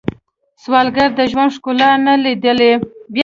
[0.63, 2.71] سوالګر د ژوند ښکلا نه لیدلې